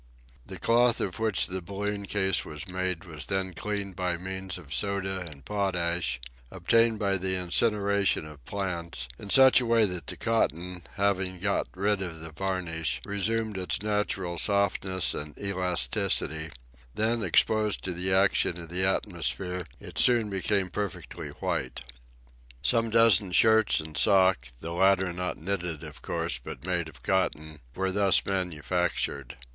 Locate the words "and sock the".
23.79-24.71